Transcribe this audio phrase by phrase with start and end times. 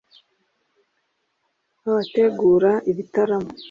[1.89, 3.49] abategura ibitaramo